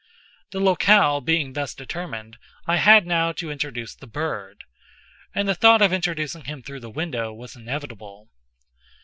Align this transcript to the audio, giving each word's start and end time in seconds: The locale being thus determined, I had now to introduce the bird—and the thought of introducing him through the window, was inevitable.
The 0.49 0.59
locale 0.59 1.21
being 1.21 1.53
thus 1.53 1.75
determined, 1.75 2.39
I 2.65 2.77
had 2.77 3.05
now 3.05 3.31
to 3.33 3.51
introduce 3.51 3.93
the 3.93 4.07
bird—and 4.07 5.47
the 5.47 5.53
thought 5.53 5.83
of 5.83 5.93
introducing 5.93 6.45
him 6.45 6.63
through 6.63 6.79
the 6.79 6.89
window, 6.89 7.31
was 7.31 7.55
inevitable. 7.55 8.27